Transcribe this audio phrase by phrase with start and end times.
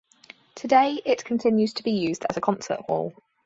[0.55, 3.13] Today, it continues to be used as a concert hall.